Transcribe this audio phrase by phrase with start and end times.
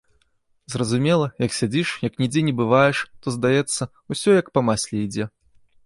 [0.75, 3.83] Зразумела, як сядзіш, як нідзе не бываеш, то здаецца,
[4.17, 5.25] усё як па масле ідзе.